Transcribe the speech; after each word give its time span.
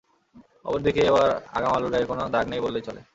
অপর 0.65 0.79
দিকে 0.85 1.01
এবার 1.03 1.27
আগাম 1.53 1.71
আলুর 1.75 1.91
গায়ে 1.93 2.09
কোনো 2.09 2.21
দাগ 2.33 2.45
নেই 2.51 2.61
বললেই 2.65 2.85
চলে। 2.87 3.01